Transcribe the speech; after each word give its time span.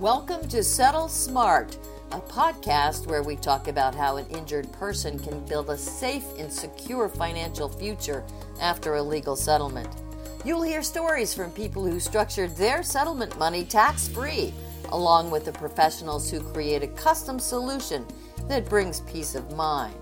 Welcome 0.00 0.48
to 0.48 0.64
Settle 0.64 1.06
Smart, 1.06 1.78
a 2.10 2.18
podcast 2.18 3.06
where 3.06 3.22
we 3.22 3.36
talk 3.36 3.68
about 3.68 3.94
how 3.94 4.16
an 4.16 4.26
injured 4.26 4.72
person 4.72 5.20
can 5.20 5.46
build 5.46 5.70
a 5.70 5.78
safe 5.78 6.24
and 6.36 6.52
secure 6.52 7.08
financial 7.08 7.68
future 7.68 8.24
after 8.60 8.96
a 8.96 9.02
legal 9.02 9.36
settlement. 9.36 9.88
You'll 10.44 10.62
hear 10.62 10.82
stories 10.82 11.32
from 11.32 11.52
people 11.52 11.84
who 11.86 12.00
structured 12.00 12.56
their 12.56 12.82
settlement 12.82 13.38
money 13.38 13.64
tax 13.64 14.08
free, 14.08 14.52
along 14.88 15.30
with 15.30 15.44
the 15.44 15.52
professionals 15.52 16.28
who 16.28 16.40
create 16.40 16.82
a 16.82 16.88
custom 16.88 17.38
solution 17.38 18.04
that 18.48 18.68
brings 18.68 19.02
peace 19.02 19.36
of 19.36 19.54
mind. 19.54 19.94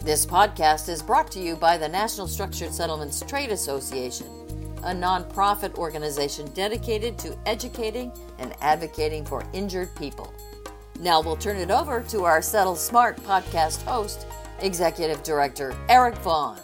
This 0.00 0.24
podcast 0.24 0.88
is 0.88 1.02
brought 1.02 1.32
to 1.32 1.40
you 1.40 1.56
by 1.56 1.76
the 1.76 1.88
National 1.88 2.28
Structured 2.28 2.72
Settlements 2.72 3.20
Trade 3.26 3.50
Association 3.50 4.43
a 4.84 4.94
nonprofit 4.94 5.74
organization 5.76 6.46
dedicated 6.52 7.18
to 7.18 7.36
educating 7.46 8.12
and 8.38 8.54
advocating 8.60 9.24
for 9.24 9.42
injured 9.52 9.94
people. 9.96 10.32
Now 11.00 11.20
we'll 11.20 11.36
turn 11.36 11.56
it 11.56 11.70
over 11.70 12.02
to 12.10 12.24
our 12.24 12.40
Settle 12.42 12.76
Smart 12.76 13.16
podcast 13.24 13.82
host, 13.82 14.26
Executive 14.60 15.22
Director 15.22 15.74
Eric 15.88 16.14
Vaughn. 16.16 16.60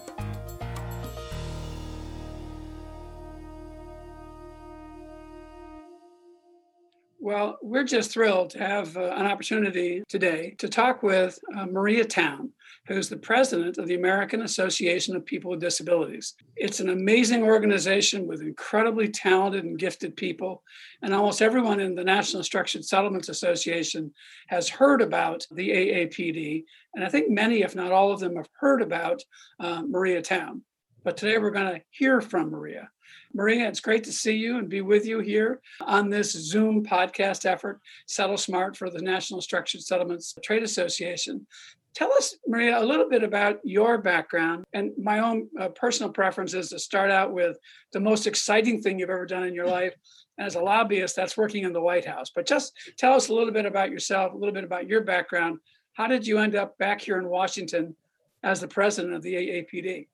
Well, 7.18 7.58
we're 7.62 7.84
just 7.84 8.12
thrilled 8.12 8.50
to 8.50 8.58
have 8.58 8.96
uh, 8.96 9.14
an 9.16 9.26
opportunity 9.26 10.02
today 10.08 10.54
to 10.58 10.68
talk 10.68 11.02
with 11.02 11.38
uh, 11.56 11.66
Maria 11.66 12.04
Town 12.04 12.50
who's 12.90 13.08
the 13.08 13.16
president 13.16 13.78
of 13.78 13.86
the 13.86 13.94
American 13.94 14.42
Association 14.42 15.14
of 15.14 15.24
People 15.24 15.52
with 15.52 15.60
Disabilities. 15.60 16.34
It's 16.56 16.80
an 16.80 16.88
amazing 16.88 17.44
organization 17.44 18.26
with 18.26 18.42
incredibly 18.42 19.08
talented 19.08 19.64
and 19.64 19.78
gifted 19.78 20.16
people. 20.16 20.64
And 21.00 21.14
almost 21.14 21.40
everyone 21.40 21.78
in 21.78 21.94
the 21.94 22.02
National 22.02 22.42
Structured 22.42 22.84
Settlements 22.84 23.28
Association 23.28 24.12
has 24.48 24.68
heard 24.68 25.02
about 25.02 25.46
the 25.52 25.70
AAPD. 25.70 26.64
And 26.96 27.04
I 27.04 27.08
think 27.08 27.30
many, 27.30 27.62
if 27.62 27.76
not 27.76 27.92
all 27.92 28.10
of 28.10 28.18
them, 28.18 28.34
have 28.34 28.48
heard 28.58 28.82
about 28.82 29.22
uh, 29.60 29.82
Maria 29.88 30.20
Town. 30.20 30.62
But 31.04 31.16
today 31.16 31.38
we're 31.38 31.52
going 31.52 31.72
to 31.72 31.82
hear 31.90 32.20
from 32.20 32.50
Maria. 32.50 32.90
Maria, 33.32 33.68
it's 33.68 33.80
great 33.80 34.02
to 34.04 34.12
see 34.12 34.34
you 34.34 34.58
and 34.58 34.68
be 34.68 34.80
with 34.80 35.06
you 35.06 35.20
here 35.20 35.60
on 35.80 36.10
this 36.10 36.32
Zoom 36.32 36.84
podcast 36.84 37.46
effort, 37.46 37.80
Settle 38.06 38.36
Smart 38.36 38.76
for 38.76 38.90
the 38.90 39.00
National 39.00 39.40
Structured 39.40 39.82
Settlements 39.82 40.34
Trade 40.42 40.64
Association. 40.64 41.46
Tell 41.94 42.12
us, 42.12 42.36
Maria, 42.46 42.78
a 42.78 42.84
little 42.84 43.08
bit 43.08 43.24
about 43.24 43.58
your 43.64 43.98
background. 43.98 44.64
And 44.72 44.92
my 44.96 45.18
own 45.18 45.48
uh, 45.58 45.68
personal 45.68 46.12
preference 46.12 46.54
is 46.54 46.68
to 46.70 46.78
start 46.78 47.10
out 47.10 47.32
with 47.32 47.56
the 47.92 48.00
most 48.00 48.26
exciting 48.26 48.80
thing 48.80 48.98
you've 48.98 49.10
ever 49.10 49.26
done 49.26 49.42
in 49.42 49.54
your 49.54 49.66
life. 49.66 49.94
And 50.38 50.46
as 50.46 50.54
a 50.54 50.60
lobbyist, 50.60 51.16
that's 51.16 51.36
working 51.36 51.64
in 51.64 51.72
the 51.72 51.80
White 51.80 52.04
House. 52.04 52.30
But 52.34 52.46
just 52.46 52.72
tell 52.96 53.14
us 53.14 53.28
a 53.28 53.34
little 53.34 53.52
bit 53.52 53.66
about 53.66 53.90
yourself, 53.90 54.32
a 54.32 54.36
little 54.36 54.54
bit 54.54 54.64
about 54.64 54.88
your 54.88 55.02
background. 55.02 55.58
How 55.94 56.06
did 56.06 56.26
you 56.26 56.38
end 56.38 56.54
up 56.54 56.78
back 56.78 57.00
here 57.00 57.18
in 57.18 57.28
Washington 57.28 57.96
as 58.42 58.60
the 58.60 58.68
president 58.68 59.14
of 59.14 59.22
the 59.22 59.34
AAPD? 59.34 60.06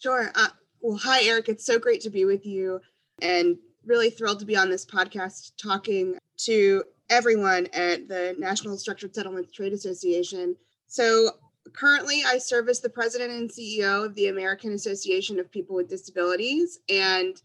Sure. 0.00 0.30
Uh, 0.34 0.48
well, 0.80 0.96
hi, 0.96 1.22
Eric. 1.24 1.48
It's 1.48 1.66
so 1.66 1.78
great 1.78 2.00
to 2.02 2.10
be 2.10 2.24
with 2.24 2.46
you 2.46 2.80
and 3.20 3.58
really 3.84 4.10
thrilled 4.10 4.38
to 4.38 4.46
be 4.46 4.56
on 4.56 4.70
this 4.70 4.86
podcast 4.86 5.52
talking 5.60 6.16
to 6.38 6.84
everyone 7.10 7.66
at 7.72 8.08
the 8.08 8.34
National 8.38 8.76
Structured 8.76 9.14
Settlements 9.14 9.50
Trade 9.54 9.72
Association. 9.72 10.56
So 10.86 11.30
currently 11.72 12.22
I 12.26 12.38
serve 12.38 12.68
as 12.68 12.80
the 12.80 12.88
president 12.88 13.32
and 13.32 13.50
CEO 13.50 14.04
of 14.04 14.14
the 14.14 14.28
American 14.28 14.72
Association 14.72 15.38
of 15.38 15.50
People 15.50 15.76
with 15.76 15.88
Disabilities. 15.88 16.80
And 16.88 17.40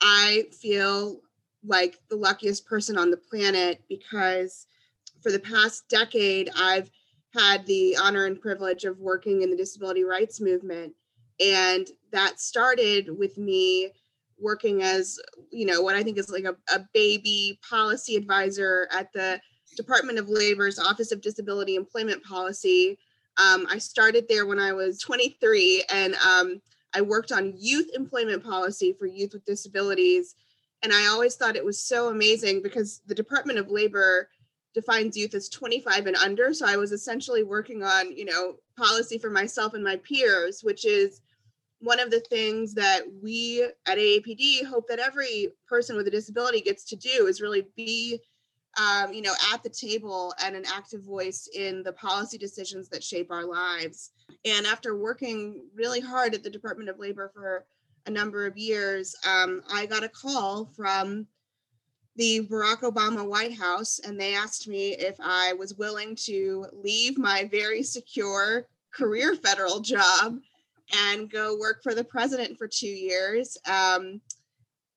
I 0.00 0.44
feel 0.52 1.20
like 1.64 1.98
the 2.10 2.16
luckiest 2.16 2.66
person 2.66 2.98
on 2.98 3.10
the 3.10 3.16
planet 3.16 3.82
because 3.88 4.66
for 5.22 5.30
the 5.30 5.38
past 5.38 5.88
decade, 5.88 6.50
I've 6.56 6.90
had 7.34 7.64
the 7.66 7.96
honor 7.96 8.26
and 8.26 8.40
privilege 8.40 8.84
of 8.84 8.98
working 8.98 9.42
in 9.42 9.50
the 9.50 9.56
disability 9.56 10.04
rights 10.04 10.40
movement. 10.40 10.94
And 11.40 11.88
that 12.10 12.40
started 12.40 13.16
with 13.16 13.38
me 13.38 13.92
working 14.42 14.82
as 14.82 15.18
you 15.50 15.64
know 15.64 15.80
what 15.80 15.94
i 15.94 16.02
think 16.02 16.18
is 16.18 16.30
like 16.30 16.44
a, 16.44 16.56
a 16.74 16.80
baby 16.92 17.58
policy 17.68 18.16
advisor 18.16 18.88
at 18.92 19.12
the 19.12 19.40
department 19.76 20.18
of 20.18 20.28
labor's 20.28 20.78
office 20.78 21.12
of 21.12 21.20
disability 21.20 21.76
employment 21.76 22.22
policy. 22.24 22.98
Um, 23.38 23.66
i 23.70 23.78
started 23.78 24.26
there 24.28 24.46
when 24.46 24.58
i 24.58 24.72
was 24.72 25.00
23 25.00 25.84
and 25.92 26.14
um, 26.16 26.60
i 26.94 27.00
worked 27.00 27.32
on 27.32 27.54
youth 27.56 27.88
employment 27.94 28.44
policy 28.44 28.94
for 28.98 29.06
youth 29.06 29.32
with 29.32 29.44
disabilities. 29.44 30.34
And 30.82 30.92
i 30.92 31.06
always 31.06 31.36
thought 31.36 31.56
it 31.56 31.64
was 31.64 31.82
so 31.82 32.08
amazing 32.08 32.62
because 32.62 33.00
the 33.06 33.14
department 33.14 33.58
of 33.58 33.70
labor 33.70 34.28
defines 34.74 35.16
youth 35.16 35.34
as 35.34 35.48
25 35.48 36.06
and 36.06 36.16
under. 36.16 36.52
So 36.52 36.66
i 36.66 36.76
was 36.76 36.92
essentially 36.92 37.42
working 37.42 37.82
on 37.82 38.14
you 38.14 38.26
know 38.26 38.56
policy 38.76 39.18
for 39.18 39.30
myself 39.30 39.74
and 39.74 39.84
my 39.84 39.96
peers 39.96 40.60
which 40.62 40.84
is 40.84 41.20
one 41.82 41.98
of 41.98 42.10
the 42.10 42.20
things 42.20 42.74
that 42.74 43.02
we 43.22 43.64
at 43.86 43.98
AAPD 43.98 44.64
hope 44.64 44.86
that 44.88 45.00
every 45.00 45.48
person 45.68 45.96
with 45.96 46.06
a 46.06 46.10
disability 46.10 46.60
gets 46.60 46.84
to 46.84 46.96
do 46.96 47.26
is 47.26 47.40
really 47.40 47.66
be, 47.76 48.20
um, 48.78 49.12
you 49.12 49.20
know, 49.20 49.34
at 49.52 49.64
the 49.64 49.68
table 49.68 50.32
and 50.44 50.54
an 50.54 50.64
active 50.72 51.02
voice 51.02 51.48
in 51.54 51.82
the 51.82 51.92
policy 51.92 52.38
decisions 52.38 52.88
that 52.88 53.02
shape 53.02 53.32
our 53.32 53.44
lives. 53.44 54.12
And 54.44 54.64
after 54.64 54.96
working 54.96 55.64
really 55.74 55.98
hard 55.98 56.34
at 56.34 56.44
the 56.44 56.50
Department 56.50 56.88
of 56.88 57.00
Labor 57.00 57.32
for 57.34 57.66
a 58.06 58.10
number 58.10 58.46
of 58.46 58.56
years, 58.56 59.16
um, 59.28 59.62
I 59.72 59.86
got 59.86 60.04
a 60.04 60.08
call 60.08 60.66
from 60.76 61.26
the 62.14 62.46
Barack 62.46 62.82
Obama 62.82 63.26
White 63.26 63.54
House, 63.54 63.98
and 63.98 64.20
they 64.20 64.34
asked 64.34 64.68
me 64.68 64.90
if 64.90 65.16
I 65.18 65.54
was 65.54 65.74
willing 65.74 66.14
to 66.26 66.66
leave 66.72 67.18
my 67.18 67.48
very 67.50 67.82
secure 67.82 68.68
career 68.92 69.34
federal 69.34 69.80
job 69.80 70.38
and 71.10 71.30
go 71.30 71.56
work 71.58 71.82
for 71.82 71.94
the 71.94 72.04
president 72.04 72.58
for 72.58 72.68
two 72.68 72.86
years 72.86 73.56
um, 73.66 74.20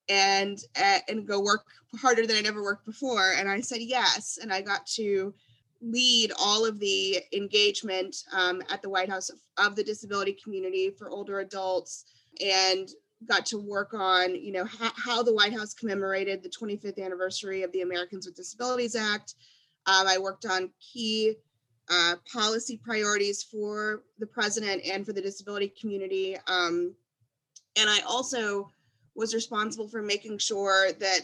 and 0.09 0.59
uh, 0.79 0.99
and 1.07 1.27
go 1.27 1.39
work 1.39 1.65
harder 1.99 2.27
than 2.27 2.37
I'd 2.37 2.45
ever 2.45 2.63
worked 2.63 2.85
before. 2.85 3.33
And 3.37 3.49
I 3.49 3.61
said 3.61 3.81
yes, 3.81 4.37
and 4.41 4.53
I 4.53 4.61
got 4.61 4.85
to 4.87 5.33
lead 5.81 6.31
all 6.39 6.65
of 6.65 6.79
the 6.79 7.19
engagement 7.33 8.15
um, 8.33 8.61
at 8.69 8.81
the 8.81 8.89
White 8.89 9.09
House 9.09 9.29
of, 9.29 9.39
of, 9.57 9.75
the 9.75 9.83
disability 9.83 10.37
community 10.41 10.89
for 10.89 11.09
older 11.09 11.39
adults, 11.39 12.05
and 12.41 12.89
got 13.27 13.45
to 13.47 13.57
work 13.57 13.93
on 13.93 14.35
you 14.35 14.51
know 14.51 14.65
how, 14.65 14.91
how 14.95 15.23
the 15.23 15.33
White 15.33 15.53
House 15.53 15.73
commemorated 15.73 16.43
the 16.43 16.49
25th 16.49 17.03
anniversary 17.03 17.63
of 17.63 17.71
the 17.71 17.81
Americans 17.81 18.25
with 18.25 18.35
Disabilities 18.35 18.95
Act. 18.95 19.35
Um, 19.87 20.07
I 20.07 20.17
worked 20.17 20.45
on 20.45 20.71
key 20.79 21.35
uh, 21.89 22.15
policy 22.31 22.79
priorities 22.83 23.43
for 23.43 24.03
the 24.19 24.25
president 24.25 24.83
and 24.85 25.05
for 25.05 25.13
the 25.13 25.21
disability 25.21 25.71
community. 25.79 26.37
Um, 26.47 26.95
and 27.77 27.89
I 27.89 27.99
also 28.07 28.71
was 29.15 29.33
responsible 29.33 29.87
for 29.87 30.01
making 30.01 30.37
sure 30.39 30.91
that 30.93 31.19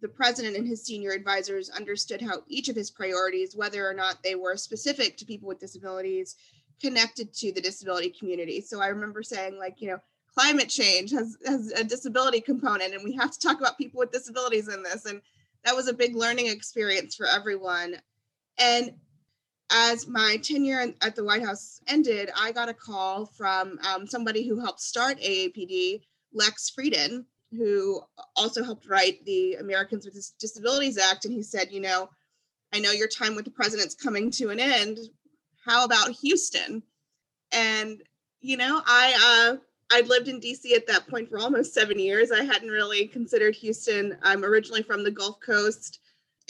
the 0.00 0.08
president 0.08 0.56
and 0.56 0.66
his 0.66 0.84
senior 0.84 1.10
advisors 1.10 1.70
understood 1.70 2.22
how 2.22 2.42
each 2.48 2.68
of 2.68 2.76
his 2.76 2.90
priorities, 2.90 3.56
whether 3.56 3.88
or 3.88 3.94
not 3.94 4.22
they 4.22 4.34
were 4.34 4.56
specific 4.56 5.16
to 5.16 5.24
people 5.24 5.48
with 5.48 5.58
disabilities, 5.58 6.36
connected 6.80 7.34
to 7.34 7.52
the 7.52 7.60
disability 7.60 8.10
community. 8.10 8.60
So 8.60 8.80
I 8.80 8.88
remember 8.88 9.22
saying, 9.22 9.58
like, 9.58 9.80
you 9.80 9.88
know, 9.88 9.98
climate 10.32 10.68
change 10.68 11.10
has, 11.10 11.36
has 11.44 11.72
a 11.72 11.82
disability 11.82 12.40
component, 12.40 12.94
and 12.94 13.02
we 13.02 13.14
have 13.16 13.32
to 13.32 13.40
talk 13.40 13.58
about 13.58 13.76
people 13.76 13.98
with 13.98 14.12
disabilities 14.12 14.68
in 14.68 14.84
this. 14.84 15.04
And 15.04 15.20
that 15.64 15.74
was 15.74 15.88
a 15.88 15.92
big 15.92 16.14
learning 16.14 16.46
experience 16.46 17.16
for 17.16 17.26
everyone. 17.26 17.96
And 18.58 18.92
as 19.70 20.06
my 20.06 20.38
tenure 20.42 20.94
at 21.02 21.14
the 21.14 21.24
White 21.24 21.44
House 21.44 21.80
ended, 21.86 22.30
I 22.36 22.52
got 22.52 22.68
a 22.68 22.74
call 22.74 23.26
from 23.26 23.78
um, 23.86 24.06
somebody 24.06 24.46
who 24.46 24.60
helped 24.60 24.80
start 24.80 25.20
AAPD, 25.20 26.02
Lex 26.32 26.70
Frieden, 26.70 27.26
who 27.52 28.00
also 28.36 28.64
helped 28.64 28.88
write 28.88 29.24
the 29.24 29.54
Americans 29.54 30.04
with 30.04 30.32
Disabilities 30.38 30.98
Act. 30.98 31.24
And 31.24 31.34
he 31.34 31.42
said, 31.42 31.70
You 31.70 31.80
know, 31.80 32.08
I 32.72 32.80
know 32.80 32.92
your 32.92 33.08
time 33.08 33.34
with 33.34 33.44
the 33.44 33.50
president's 33.50 33.94
coming 33.94 34.30
to 34.32 34.50
an 34.50 34.60
end. 34.60 34.98
How 35.64 35.84
about 35.84 36.12
Houston? 36.12 36.82
And, 37.52 38.02
you 38.40 38.56
know, 38.56 38.82
I, 38.86 39.50
uh, 39.52 39.56
I'd 39.90 40.08
lived 40.08 40.28
in 40.28 40.40
DC 40.40 40.72
at 40.74 40.86
that 40.86 41.08
point 41.08 41.28
for 41.28 41.38
almost 41.38 41.74
seven 41.74 41.98
years. 41.98 42.30
I 42.30 42.44
hadn't 42.44 42.68
really 42.68 43.06
considered 43.06 43.54
Houston. 43.56 44.16
I'm 44.22 44.44
originally 44.44 44.82
from 44.82 45.02
the 45.02 45.10
Gulf 45.10 45.40
Coast 45.40 46.00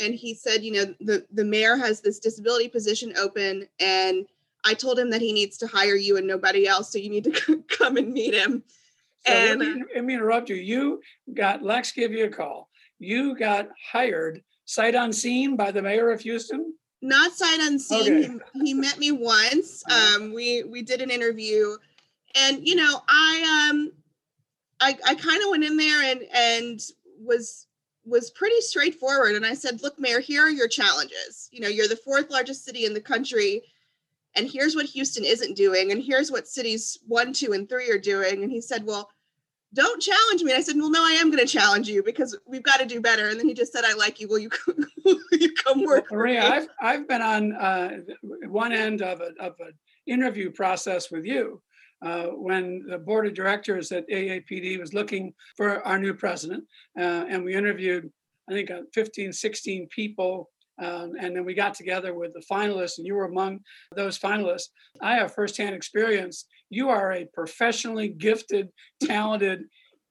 and 0.01 0.15
he 0.15 0.35
said, 0.35 0.63
you 0.63 0.73
know, 0.73 0.95
the 1.01 1.27
the 1.33 1.45
mayor 1.45 1.77
has 1.77 2.01
this 2.01 2.19
disability 2.19 2.69
position 2.69 3.13
open, 3.19 3.67
and 3.81 4.27
I 4.65 4.75
told 4.75 4.99
him 4.99 5.11
that 5.11 5.21
he 5.21 5.33
needs 5.33 5.57
to 5.59 5.67
hire 5.67 5.97
you 5.97 6.17
and 6.17 6.27
nobody 6.27 6.67
else, 6.67 6.93
so 6.93 6.99
you 6.99 7.11
need 7.11 7.25
to 7.25 7.63
come 7.69 7.97
and 7.97 8.13
meet 8.13 8.35
him. 8.35 8.63
So 9.27 9.33
and 9.33 9.61
let 9.61 9.75
me, 9.75 9.85
let 9.95 10.05
me 10.05 10.15
interrupt 10.15 10.49
you. 10.49 10.57
You 10.57 11.03
got 11.35 11.63
Lex 11.63 11.93
give 11.93 12.13
you 12.13 12.27
a 12.27 12.31
call. 12.31 12.69
You 12.99 13.37
got 13.37 13.69
hired 13.93 14.43
sight 14.65 14.95
unseen 14.95 15.57
by 15.57 15.71
the 15.71 15.83
mayor 15.83 16.11
of 16.11 16.21
Houston. 16.21 16.75
Not 17.01 17.33
sight 17.33 17.61
unseen. 17.61 18.01
Okay. 18.01 18.45
He, 18.55 18.67
he, 18.67 18.75
met 18.75 18.99
me 18.99 19.13
once. 19.13 19.83
Uh-huh. 19.91 20.17
Um, 20.17 20.33
we 20.35 20.65
we 20.65 20.83
did 20.83 21.01
an 21.01 21.11
interview, 21.11 21.77
and 22.35 22.67
you 22.67 22.75
know, 22.75 23.03
I 23.09 23.71
um, 23.71 23.93
I 24.81 24.97
I 25.07 25.15
kind 25.15 25.43
of 25.43 25.51
went 25.51 25.65
in 25.65 25.77
there 25.77 26.03
and 26.03 26.23
and 26.35 26.81
was 27.21 27.68
was 28.09 28.31
pretty 28.31 28.61
straightforward. 28.61 29.35
And 29.35 29.45
I 29.45 29.55
said, 29.55 29.83
look, 29.83 29.99
Mayor, 29.99 30.21
here 30.21 30.43
are 30.43 30.51
your 30.51 30.69
challenges. 30.69 31.49
You 31.53 31.61
know, 31.61 31.69
you're 31.69 31.89
the 31.89 31.97
fourth 31.97 32.31
largest 32.31 32.65
city 32.65 32.85
in 32.85 32.95
the 32.95 33.01
country. 33.01 33.63
And 34.35 34.49
here's 34.49 34.75
what 34.75 34.87
Houston 34.87 35.25
isn't 35.25 35.57
doing. 35.57 35.93
And 35.93 36.03
here's 36.03 36.31
what 36.31 36.47
cities 36.47 36.99
one, 37.07 37.33
two, 37.33 37.53
and 37.53 37.69
three 37.69 37.91
are 37.91 37.99
doing. 37.99 38.43
And 38.43 38.53
he 38.53 38.61
said, 38.61 38.85
well, 38.85 39.11
don't 39.75 40.01
challenge 40.01 40.43
me. 40.43 40.53
And 40.53 40.59
I 40.59 40.63
said, 40.63 40.77
well, 40.77 40.91
no, 40.91 41.05
I 41.05 41.13
am 41.13 41.31
going 41.31 41.45
to 41.45 41.53
challenge 41.53 41.89
you 41.89 42.03
because 42.03 42.37
we've 42.47 42.63
got 42.63 42.81
to 42.81 42.87
do 42.87 43.01
better. 43.01 43.29
And 43.29 43.39
then 43.39 43.49
he 43.49 43.55
just 43.55 43.73
said, 43.73 43.85
I 43.85 43.95
like 43.95 44.21
you. 44.21 44.29
Will 44.29 44.39
you 44.39 44.49
come, 44.49 44.77
will 45.05 45.19
you 45.33 45.53
come 45.55 45.85
work? 45.85 46.07
Well, 46.11 46.21
Maria, 46.21 46.43
I've, 46.43 46.69
I've 46.81 47.09
been 47.09 47.23
on 47.23 47.53
uh, 47.53 47.91
one 48.47 48.73
end 48.73 49.03
of, 49.03 49.21
a, 49.21 49.33
of 49.41 49.55
an 49.61 49.75
interview 50.07 50.51
process 50.51 51.11
with 51.11 51.27
you. 51.27 51.61
Uh, 52.01 52.27
when 52.27 52.85
the 52.89 52.99
board 52.99 53.27
of 53.27 53.35
directors 53.35 53.91
at 53.91 54.09
AAPD 54.09 54.79
was 54.79 54.95
looking 54.95 55.35
for 55.57 55.85
our 55.85 55.99
new 55.99 56.15
president. 56.15 56.65
Uh, 56.97 57.25
and 57.29 57.45
we 57.45 57.55
interviewed, 57.55 58.09
I 58.49 58.53
think, 58.53 58.71
uh, 58.71 58.83
15, 58.95 59.33
16 59.33 59.89
people. 59.89 60.49
Um, 60.81 61.15
and 61.19 61.35
then 61.35 61.45
we 61.45 61.55
got 61.55 61.75
together 61.75 62.15
with 62.15 62.35
the 62.35 62.45
finalists, 62.49 62.99
and 62.99 63.07
you 63.07 63.15
were 63.15 63.25
among 63.25 63.61
those 63.97 64.17
finalists. 64.17 64.69
I 65.01 65.17
have 65.17 65.35
firsthand 65.35 65.75
experience. 65.75 66.45
You 66.71 66.89
are 66.89 67.13
a 67.13 67.25
professionally 67.25 68.09
gifted, 68.09 68.69
talented 69.03 69.65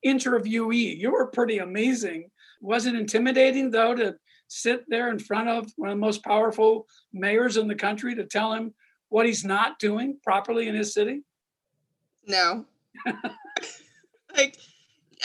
interviewee. 0.06 0.98
You 0.98 1.12
were 1.12 1.28
pretty 1.28 1.60
amazing. 1.60 2.30
Was 2.60 2.86
it 2.86 2.96
intimidating, 2.96 3.72
though, 3.72 3.96
to 3.96 4.16
sit 4.50 4.84
there 4.90 5.10
in 5.10 5.20
front 5.20 5.48
of 5.48 5.72
one 5.78 5.90
of 5.90 5.96
the 5.96 6.02
most 6.02 6.24
powerful 6.24 6.86
mayors 7.14 7.56
in 7.56 7.70
the 7.70 7.76
country 7.76 8.16
to 8.16 8.26
tell 8.26 8.54
him 8.54 8.74
what 9.08 9.26
he's 9.26 9.46
not 9.46 9.80
doing 9.80 10.20
properly 10.22 10.68
in 10.68 10.76
his 10.76 10.94
city? 10.94 11.22
No. 12.28 12.66
like 14.36 14.58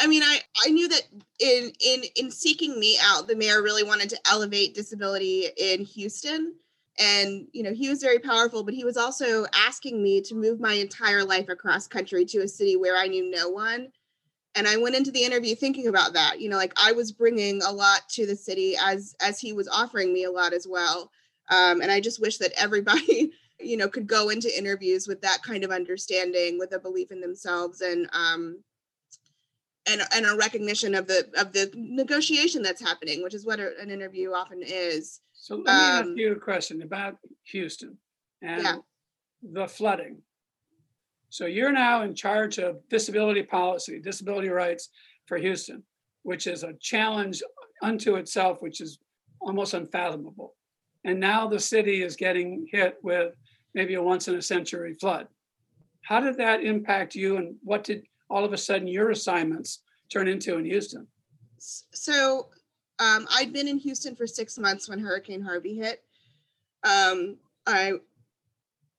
I 0.01 0.07
mean, 0.07 0.23
I, 0.23 0.41
I 0.65 0.71
knew 0.71 0.89
that 0.89 1.03
in 1.39 1.73
in 1.81 2.03
in 2.17 2.31
seeking 2.31 2.79
me 2.81 2.99
out, 3.03 3.27
the 3.27 3.37
mayor 3.37 3.63
really 3.63 3.83
wanted 3.83 4.09
to 4.11 4.19
elevate 4.31 4.75
disability 4.75 5.49
in 5.57 5.85
Houston. 5.85 6.55
And 6.99 7.47
you 7.53 7.63
know, 7.63 7.73
he 7.73 7.89
was 7.89 8.03
very 8.03 8.19
powerful, 8.19 8.63
but 8.65 8.75
he 8.75 8.85
was 8.85 8.97
also 8.97 9.47
asking 9.55 10.03
me 10.03 10.21
to 10.23 10.35
move 10.35 10.61
my 10.61 10.75
entire 10.75 11.25
life 11.25 11.49
across 11.49 11.87
country 11.87 12.25
to 12.27 12.39
a 12.39 12.49
city 12.49 12.77
where 12.77 12.97
I 12.97 13.07
knew 13.07 13.31
no 13.31 13.49
one. 13.49 13.89
And 14.55 14.69
I 14.69 14.77
went 14.77 14.95
into 14.95 15.11
the 15.11 15.25
interview 15.25 15.55
thinking 15.55 15.89
about 15.89 16.13
that. 16.13 16.41
You 16.41 16.49
know, 16.49 16.57
like 16.57 16.75
I 16.77 16.93
was 16.93 17.13
bringing 17.13 17.63
a 17.63 17.71
lot 17.73 18.09
to 18.11 18.27
the 18.27 18.37
city 18.37 18.77
as 18.83 19.15
as 19.21 19.39
he 19.39 19.53
was 19.53 19.69
offering 19.69 20.13
me 20.13 20.25
a 20.25 20.31
lot 20.31 20.53
as 20.53 20.67
well. 20.69 21.11
Um, 21.51 21.81
and 21.83 21.91
I 21.91 22.01
just 22.01 22.21
wish 22.21 22.39
that 22.39 22.53
everybody 22.57 23.33
you 23.65 23.77
know 23.77 23.89
could 23.89 24.07
go 24.07 24.29
into 24.29 24.57
interviews 24.57 25.07
with 25.07 25.21
that 25.23 25.43
kind 25.43 25.65
of 25.65 25.71
understanding 25.71 26.59
with 26.59 26.73
a 26.73 26.79
belief 26.79 27.11
in 27.11 27.21
themselves 27.21 27.81
and 27.81 28.09
um 28.13 28.59
and 29.87 30.03
and 30.15 30.27
a 30.27 30.37
recognition 30.37 30.95
of 30.95 31.07
the 31.07 31.29
of 31.37 31.53
the 31.53 31.71
negotiation 31.75 32.63
that's 32.63 32.81
happening 32.81 33.23
which 33.23 33.35
is 33.35 33.45
what 33.45 33.61
an 33.61 33.91
interview 33.91 34.33
often 34.33 34.63
is. 34.65 35.21
So 35.33 35.57
let 35.57 35.65
me 35.65 35.71
um, 35.71 35.79
ask 35.79 36.09
you 36.17 36.33
a 36.33 36.37
question 36.37 36.83
about 36.83 37.17
houston 37.45 37.97
and 38.43 38.63
yeah. 38.63 38.77
the 39.43 39.67
flooding. 39.67 40.19
So 41.31 41.47
you're 41.47 41.73
now 41.73 42.03
in 42.03 42.15
charge 42.15 42.59
of 42.59 42.77
disability 42.89 43.43
policy 43.43 44.01
disability 44.01 44.49
rights 44.49 44.91
for 45.27 45.39
houston 45.39 45.83
which 46.23 46.47
is 46.47 46.63
a 46.63 46.75
challenge 46.75 47.43
unto 47.83 48.15
itself 48.17 48.63
which 48.63 48.81
is 48.81 48.99
almost 49.43 49.75
unfathomable. 49.75 50.55
And 51.05 51.19
now 51.19 51.49
the 51.49 51.59
city 51.59 52.03
is 52.03 52.15
getting 52.17 52.67
hit 52.71 52.97
with 53.03 53.35
maybe 53.75 53.95
a 53.95 54.03
once 54.03 54.29
in 54.29 54.35
a 54.35 54.43
century 54.43 54.95
flood. 54.95 55.29
How 56.03 56.21
did 56.21 56.37
that 56.39 56.63
impact 56.63 57.15
you, 57.15 57.37
and 57.37 57.57
what 57.63 57.85
did 57.85 58.05
all 58.29 58.45
of 58.45 58.53
a 58.53 58.59
sudden 58.59 58.89
your 58.89 59.11
assignments 59.11 59.81
turn 60.11 60.29
into 60.29 60.57
in 60.57 60.65
Houston? 60.65 61.07
So 61.59 62.49
um, 62.99 63.27
I'd 63.31 63.53
been 63.53 63.69
in 63.69 63.79
Houston 63.79 64.17
for 64.17 64.27
six 64.27 64.59
months 64.59 64.89
when 64.89 64.99
Hurricane 64.99 65.43
Harvey 65.43 65.75
hit. 65.75 66.03
Um, 66.85 67.37
I 67.67 67.93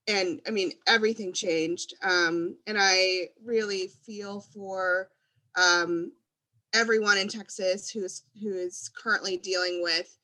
and 0.08 0.42
I 0.48 0.52
mean 0.52 0.74
everything 0.88 1.34
changed, 1.34 1.94
um, 2.04 2.56
and 2.68 2.78
I 2.80 3.30
really 3.44 3.88
feel 4.06 4.42
for 4.42 5.10
um, 5.56 6.12
everyone 6.74 7.18
in 7.18 7.28
Texas 7.28 7.90
who 7.90 8.04
is 8.04 8.24
who 8.42 8.54
is 8.54 8.90
currently 8.96 9.38
dealing 9.38 9.82
with 9.84 10.18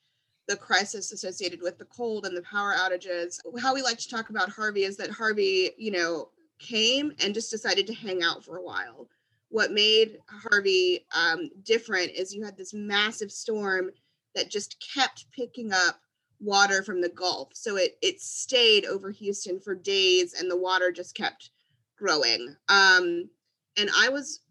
the 0.49 0.57
crisis 0.57 1.11
associated 1.11 1.61
with 1.61 1.77
the 1.77 1.85
cold 1.85 2.25
and 2.25 2.35
the 2.35 2.41
power 2.41 2.73
outages. 2.73 3.39
How 3.61 3.73
we 3.73 3.83
like 3.83 3.99
to 3.99 4.09
talk 4.09 4.31
about 4.31 4.49
Harvey 4.49 4.83
is 4.83 4.97
that 4.97 5.11
Harvey, 5.11 5.71
you 5.77 5.91
know, 5.91 6.29
came 6.57 7.13
and 7.23 7.35
just 7.35 7.51
decided 7.51 7.85
to 7.87 7.93
hang 7.93 8.23
out 8.23 8.43
for 8.43 8.57
a 8.57 8.63
while. 8.63 9.07
What 9.49 9.71
made 9.71 10.17
Harvey 10.27 11.05
um, 11.15 11.51
different 11.63 12.11
is 12.11 12.33
you 12.33 12.43
had 12.43 12.57
this 12.57 12.73
massive 12.73 13.31
storm 13.31 13.91
that 14.33 14.49
just 14.49 14.83
kept 14.93 15.27
picking 15.31 15.71
up 15.71 16.01
water 16.39 16.81
from 16.81 16.99
the 16.99 17.09
Gulf. 17.09 17.49
So 17.53 17.77
it 17.77 17.97
it 18.01 18.19
stayed 18.19 18.85
over 18.85 19.11
Houston 19.11 19.59
for 19.59 19.75
days, 19.75 20.33
and 20.33 20.49
the 20.49 20.57
water 20.57 20.91
just 20.91 21.15
kept 21.15 21.51
growing. 21.95 22.55
Um, 22.69 23.29
and 23.77 23.89
I 23.95 24.09
was, 24.09 24.41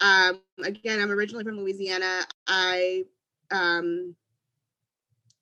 um, 0.00 0.40
again, 0.62 1.00
I'm 1.00 1.10
originally 1.10 1.44
from 1.44 1.58
Louisiana. 1.58 2.22
I 2.46 3.04
um, 3.50 4.14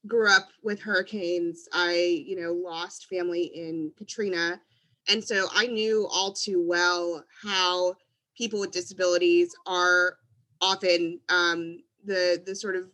grew 0.06 0.31
up 0.31 0.49
with 0.62 0.81
hurricanes. 0.81 1.69
I, 1.72 2.25
you 2.26 2.40
know, 2.40 2.52
lost 2.52 3.06
family 3.06 3.50
in 3.54 3.93
Katrina. 3.96 4.60
And 5.08 5.22
so 5.22 5.46
I 5.54 5.66
knew 5.66 6.06
all 6.12 6.32
too 6.32 6.64
well 6.66 7.25
how 7.43 7.94
people 8.37 8.60
with 8.60 8.70
disabilities 8.70 9.54
are 9.66 10.16
often 10.60 11.20
um, 11.28 11.82
the 12.04 12.43
the 12.44 12.54
sort 12.54 12.76
of 12.76 12.84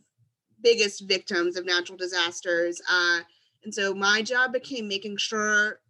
biggest 0.62 1.06
victims 1.06 1.56
of 1.56 1.66
natural 1.66 1.96
disasters. 1.96 2.80
Uh, 2.90 3.20
and 3.64 3.72
so 3.72 3.94
my 3.94 4.22
job 4.22 4.52
became 4.52 4.88
making 4.88 5.16
sure 5.16 5.80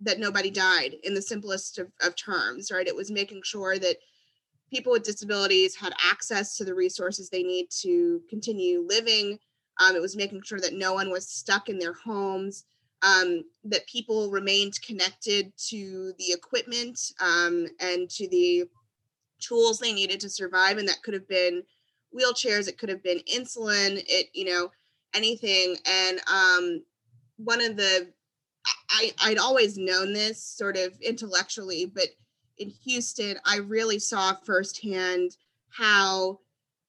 that 0.00 0.18
nobody 0.18 0.50
died 0.50 0.94
in 1.02 1.14
the 1.14 1.22
simplest 1.22 1.78
of, 1.78 1.88
of 2.02 2.14
terms, 2.14 2.70
right? 2.70 2.86
It 2.86 2.94
was 2.94 3.10
making 3.10 3.42
sure 3.44 3.78
that 3.78 3.96
people 4.70 4.92
with 4.92 5.02
disabilities 5.02 5.74
had 5.74 5.92
access 6.04 6.56
to 6.56 6.64
the 6.64 6.74
resources 6.74 7.30
they 7.30 7.42
need 7.42 7.68
to 7.82 8.20
continue 8.28 8.84
living 8.86 9.38
um, 9.78 9.94
it 9.94 10.02
was 10.02 10.16
making 10.16 10.42
sure 10.42 10.60
that 10.60 10.74
no 10.74 10.94
one 10.94 11.10
was 11.10 11.28
stuck 11.28 11.68
in 11.68 11.78
their 11.78 11.94
homes, 11.94 12.64
um, 13.02 13.44
that 13.64 13.86
people 13.86 14.30
remained 14.30 14.80
connected 14.82 15.52
to 15.68 16.12
the 16.18 16.32
equipment 16.32 17.12
um, 17.20 17.66
and 17.80 18.10
to 18.10 18.28
the 18.28 18.64
tools 19.40 19.78
they 19.78 19.92
needed 19.92 20.20
to 20.20 20.28
survive. 20.28 20.78
And 20.78 20.88
that 20.88 21.02
could 21.02 21.14
have 21.14 21.28
been 21.28 21.62
wheelchairs, 22.14 22.68
it 22.68 22.78
could 22.78 22.88
have 22.88 23.02
been 23.02 23.20
insulin, 23.32 24.02
it, 24.08 24.28
you 24.32 24.46
know, 24.46 24.70
anything. 25.14 25.76
And 25.86 26.20
um, 26.32 26.82
one 27.36 27.60
of 27.60 27.76
the, 27.76 28.08
I, 28.90 29.12
I'd 29.22 29.38
always 29.38 29.78
known 29.78 30.12
this 30.12 30.42
sort 30.42 30.76
of 30.76 30.92
intellectually, 31.00 31.86
but 31.86 32.08
in 32.58 32.70
Houston, 32.84 33.36
I 33.44 33.58
really 33.58 33.98
saw 33.98 34.34
firsthand 34.44 35.36
how 35.70 36.40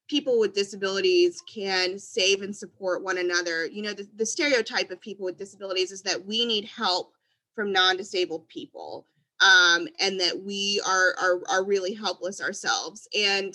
people 0.09 0.39
with 0.39 0.55
disabilities 0.55 1.41
can 1.41 1.97
save 1.97 2.41
and 2.41 2.55
support 2.55 3.03
one 3.03 3.19
another. 3.19 3.67
You 3.67 3.83
know, 3.83 3.93
the, 3.93 4.07
the 4.15 4.25
stereotype 4.25 4.91
of 4.91 4.99
people 4.99 5.23
with 5.23 5.37
disabilities 5.37 5.91
is 5.91 6.01
that 6.01 6.25
we 6.25 6.45
need 6.45 6.65
help 6.65 7.13
from 7.55 7.71
non-disabled 7.71 8.47
people 8.47 9.05
um, 9.41 9.87
and 9.99 10.19
that 10.19 10.41
we 10.43 10.81
are, 10.85 11.15
are 11.21 11.41
are 11.49 11.63
really 11.63 11.93
helpless 11.93 12.41
ourselves. 12.41 13.07
And 13.17 13.53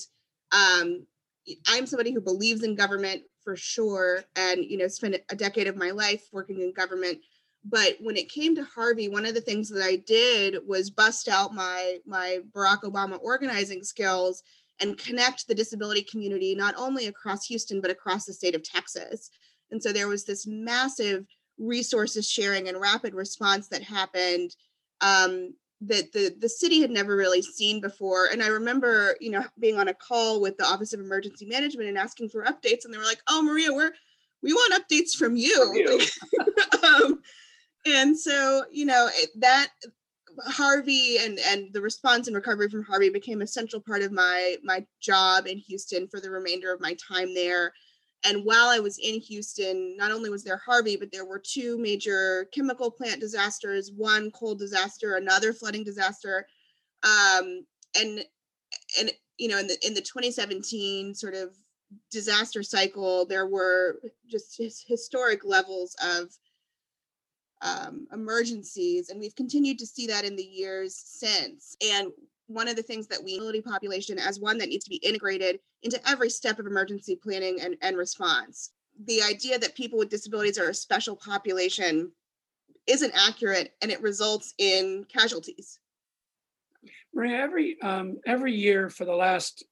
um, 0.53 1.07
I'm 1.69 1.87
somebody 1.87 2.13
who 2.13 2.21
believes 2.21 2.63
in 2.63 2.75
government 2.75 3.23
for 3.43 3.57
sure, 3.57 4.25
and 4.37 4.65
you 4.65 4.79
know, 4.79 4.89
spent 4.89 5.17
a 5.29 5.37
decade 5.37 5.67
of 5.67 5.77
my 5.77 5.91
life 5.91 6.29
working 6.33 6.61
in 6.61 6.73
government. 6.73 7.19
But 7.67 7.97
when 8.01 8.17
it 8.17 8.31
came 8.31 8.55
to 8.57 8.65
Harvey, 8.65 9.09
one 9.09 9.25
of 9.25 9.35
the 9.35 9.41
things 9.41 9.71
that 9.71 9.83
I 9.83 9.97
did 9.97 10.59
was 10.67 10.91
bust 10.91 11.29
out 11.29 11.55
my 11.55 11.99
my 12.07 12.41
Barack 12.53 12.83
Obama 12.83 13.19
organizing 13.21 13.83
skills 13.83 14.43
and 14.81 14.99
connect 14.99 15.47
the 15.47 15.55
disability 15.55 16.03
community 16.03 16.55
not 16.55 16.75
only 16.77 17.07
across 17.07 17.47
Houston, 17.47 17.81
but 17.81 17.91
across 17.91 18.25
the 18.25 18.33
state 18.33 18.55
of 18.55 18.63
Texas. 18.63 19.31
And 19.71 19.83
so 19.83 19.93
there 19.93 20.09
was 20.09 20.25
this 20.25 20.47
massive 20.47 21.27
resources 21.59 22.29
sharing 22.29 22.69
and 22.69 22.81
rapid 22.81 23.15
response 23.15 23.69
that 23.69 23.83
happened 23.83 24.55
um, 25.01 25.55
that 25.83 26.13
the, 26.13 26.35
the 26.41 26.49
city 26.49 26.81
had 26.81 26.91
never 26.91 27.17
really 27.17 27.43
seen 27.43 27.81
before. 27.81 28.27
And 28.27 28.43
I 28.43 28.49
remember, 28.49 29.17
you 29.21 29.31
know, 29.31 29.45
being 29.59 29.79
on 29.79 29.89
a 29.89 29.95
call 29.95 30.41
with 30.41 30.57
the 30.57 30.65
Office 30.65 30.93
of 30.93 31.01
Emergency 31.01 31.47
Management 31.47 31.89
and 31.89 31.99
asking 31.99 32.31
for 32.31 32.45
updates. 32.45 32.85
And 32.85 32.93
they 32.93 32.99
were 32.99 33.05
like, 33.05 33.23
oh, 33.29 33.43
Maria, 33.43 33.73
we're, 33.73 33.93
we 34.43 34.53
want 34.53 34.75
updates 34.75 35.13
from 35.13 35.37
you. 35.37 35.67
From 35.67 35.77
you. 35.77 36.01
um, 37.07 37.21
and 37.87 38.19
so, 38.19 38.65
you 38.71 38.87
know, 38.87 39.09
that 39.37 39.69
Harvey 40.47 41.19
and 41.19 41.39
and 41.39 41.73
the 41.73 41.81
response 41.81 42.27
and 42.27 42.37
recovery 42.37 42.69
from 42.69 42.85
Harvey 42.85 43.09
became 43.09 43.43
a 43.43 43.47
central 43.47 43.81
part 43.81 44.03
of 44.03 44.13
my 44.13 44.57
my 44.63 44.85
job 45.01 45.47
in 45.47 45.59
Houston 45.59 46.09
for 46.09 46.21
the 46.21 46.31
remainder 46.31 46.73
of 46.73 46.81
my 46.81 46.97
time 47.09 47.35
there. 47.35 47.73
And 48.27 48.45
while 48.45 48.69
I 48.69 48.79
was 48.79 48.99
in 48.99 49.21
Houston, 49.21 49.97
not 49.99 50.11
only 50.11 50.31
was 50.31 50.45
there 50.45 50.61
Harvey, 50.65 50.97
but 50.97 51.13
there 51.13 51.27
were 51.27 51.43
two 51.45 51.79
major 51.79 52.49
chemical 52.55 52.91
plant 52.91 53.21
disasters, 53.21 53.93
one 53.95 54.31
cold 54.31 54.59
disaster, 54.59 55.17
another 55.17 55.53
flooding 55.53 55.85
disaster. 55.85 56.47
Um, 57.03 57.67
and 57.99 58.25
and 58.99 59.13
you 59.37 59.49
know, 59.49 59.59
in 59.59 59.67
the 59.67 59.77
in 59.87 59.95
the 59.95 60.01
2017 60.01 61.15
sort 61.15 61.35
of 61.35 61.55
disaster 62.11 62.63
cycle, 62.63 63.27
there 63.27 63.47
were 63.47 64.01
just 64.27 64.61
historic 64.87 65.45
levels 65.45 65.95
of 66.03 66.31
um, 67.65 68.07
emergencies, 68.13 69.09
and 69.09 69.19
we've 69.19 69.35
continued 69.35 69.79
to 69.81 69.87
see 69.87 70.07
that 70.07 70.25
in 70.25 70.37
the 70.37 70.45
years 70.45 70.95
since. 70.95 71.77
And 71.83 72.13
one 72.47 72.69
of 72.69 72.77
the 72.77 72.83
things 72.83 73.07
that 73.09 73.23
we 73.23 73.33
disability 73.33 73.63
population 73.63 74.19
as 74.19 74.39
one 74.39 74.59
that 74.59 74.69
needs 74.69 74.85
to 74.85 74.91
be 74.91 74.97
integrated 74.97 75.59
into 75.83 76.01
every 76.09 76.31
step 76.31 76.59
of 76.59 76.67
emergency 76.67 77.17
planning 77.17 77.61
and, 77.61 77.77
and 77.81 77.97
response. 77.97 78.71
The 79.07 79.23
idea 79.23 79.59
that 79.59 79.75
people 79.75 79.99
with 79.99 80.11
disabilities 80.11 80.59
are 80.59 80.69
a 80.69 80.75
special 80.75 81.17
population 81.17 82.13
isn't 82.87 83.13
accurate 83.15 83.75
and 83.81 83.91
it 83.91 84.03
results 84.03 84.55
in 84.59 85.07
casualties. 85.09 85.79
Maria, 87.15 87.39
every 87.39 87.81
um, 87.81 88.19
every 88.27 88.53
year 88.53 88.91
for 88.91 89.05
the 89.05 89.15
last, 89.15 89.65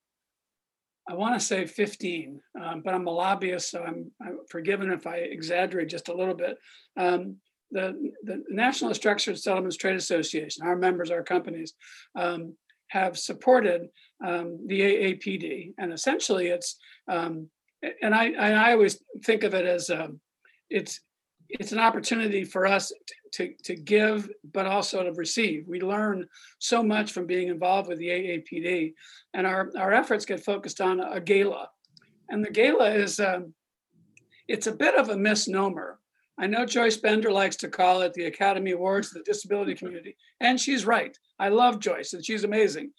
I 1.08 1.14
want 1.14 1.38
to 1.38 1.44
say 1.44 1.66
15, 1.66 2.40
um, 2.62 2.82
but 2.84 2.94
I'm 2.94 3.06
a 3.06 3.10
lobbyist, 3.10 3.70
so 3.70 3.82
I'm, 3.82 4.10
I'm, 4.22 4.38
forgiven 4.48 4.90
if 4.90 5.06
I 5.06 5.16
exaggerate 5.16 5.88
just 5.88 6.08
a 6.08 6.14
little 6.14 6.34
bit. 6.34 6.56
Um, 6.96 7.36
the, 7.72 8.12
the 8.22 8.44
National 8.48 8.94
Structured 8.94 9.38
Settlements 9.38 9.76
Trade 9.76 9.96
Association, 9.96 10.66
our 10.66 10.76
members, 10.76 11.10
our 11.10 11.22
companies, 11.22 11.74
um, 12.14 12.54
have 12.88 13.18
supported 13.18 13.88
um, 14.24 14.58
the 14.66 14.80
AAPD, 14.80 15.72
and 15.78 15.92
essentially 15.92 16.48
it's 16.48 16.76
um, 17.10 17.48
and 18.02 18.14
I 18.14 18.32
I 18.32 18.72
always 18.72 19.02
think 19.24 19.42
of 19.42 19.54
it 19.54 19.64
as 19.64 19.90
um, 19.90 20.20
it's 20.70 21.00
it's 21.48 21.72
an 21.72 21.78
opportunity 21.78 22.44
for 22.44 22.66
us 22.66 22.92
to, 23.32 23.52
to 23.64 23.74
give, 23.74 24.30
but 24.52 24.66
also 24.66 25.02
to 25.02 25.12
receive. 25.12 25.66
We 25.68 25.80
learn 25.80 26.26
so 26.58 26.82
much 26.82 27.12
from 27.12 27.26
being 27.26 27.48
involved 27.48 27.88
with 27.88 27.98
the 27.98 28.08
AAPD, 28.08 28.94
and 29.34 29.46
our, 29.46 29.70
our 29.78 29.92
efforts 29.92 30.24
get 30.24 30.44
focused 30.44 30.80
on 30.80 31.00
a 31.00 31.20
gala. 31.20 31.68
And 32.30 32.42
the 32.42 32.50
gala 32.50 32.90
is, 32.90 33.20
um, 33.20 33.52
it's 34.48 34.66
a 34.66 34.72
bit 34.72 34.94
of 34.94 35.10
a 35.10 35.16
misnomer. 35.16 35.98
I 36.42 36.48
know 36.48 36.66
Joyce 36.66 36.96
Bender 36.96 37.30
likes 37.30 37.54
to 37.58 37.68
call 37.68 38.02
it 38.02 38.14
the 38.14 38.24
Academy 38.24 38.72
Awards 38.72 39.08
of 39.08 39.14
the 39.14 39.32
disability 39.32 39.76
community, 39.76 40.16
and 40.40 40.60
she's 40.60 40.84
right. 40.84 41.16
I 41.38 41.50
love 41.50 41.78
Joyce, 41.78 42.14
and 42.14 42.24
she's 42.24 42.42
amazing. 42.42 42.90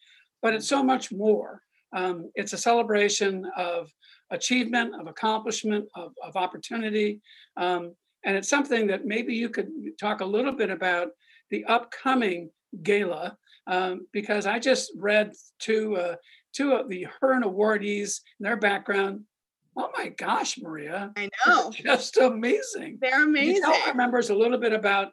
But 0.41 0.53
it's 0.53 0.67
so 0.67 0.81
much 0.81 1.11
more. 1.11 1.61
Um, 1.93 2.31
it's 2.35 2.53
a 2.53 2.57
celebration 2.57 3.45
of 3.57 3.91
achievement, 4.31 4.95
of 4.97 5.07
accomplishment, 5.07 5.89
of, 5.93 6.13
of 6.23 6.37
opportunity. 6.37 7.19
Um, 7.57 7.93
and 8.23 8.37
it's 8.37 8.47
something 8.47 8.87
that 8.87 9.05
maybe 9.05 9.35
you 9.35 9.49
could 9.49 9.69
talk 9.99 10.21
a 10.21 10.25
little 10.25 10.53
bit 10.53 10.69
about 10.69 11.09
the 11.49 11.65
upcoming 11.65 12.49
gala, 12.81 13.37
um, 13.67 14.07
because 14.13 14.45
I 14.45 14.57
just 14.57 14.93
read 14.95 15.33
two, 15.59 15.97
uh, 15.97 16.15
two 16.53 16.71
of 16.71 16.87
the 16.87 17.07
Hearn 17.19 17.43
awardees, 17.43 18.21
and 18.39 18.47
their 18.47 18.55
background. 18.55 19.25
Oh 19.75 19.89
my 19.97 20.09
gosh, 20.09 20.59
Maria. 20.59 21.11
I 21.15 21.29
know. 21.47 21.71
Just 21.71 22.17
amazing. 22.17 22.99
They're 23.01 23.23
amazing. 23.23 23.61
Can 23.61 23.71
you 23.71 23.79
tell 23.79 23.89
our 23.89 23.95
members 23.95 24.29
a 24.29 24.35
little 24.35 24.57
bit 24.57 24.73
about 24.73 25.09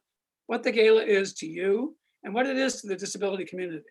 what 0.47 0.65
the 0.65 0.73
gala 0.73 1.03
is 1.03 1.33
to 1.35 1.47
you 1.47 1.97
and 2.25 2.35
what 2.35 2.47
it 2.47 2.57
is 2.57 2.81
to 2.81 2.89
the 2.89 2.97
disability 2.97 3.45
community. 3.45 3.85